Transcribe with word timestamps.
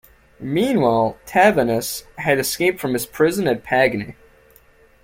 Meanwhile, 0.39 1.19
Tavannes 1.27 2.05
had 2.17 2.39
escaped 2.39 2.79
from 2.79 2.93
his 2.93 3.05
prison 3.05 3.47
at 3.47 3.63
Pagny. 3.63 4.15